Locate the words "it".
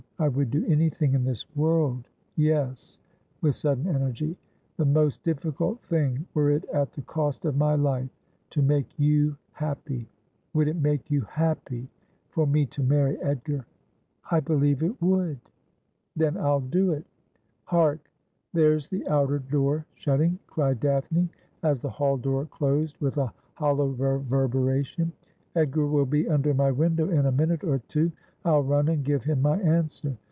6.51-6.63, 10.67-10.75, 14.83-15.01, 16.91-17.07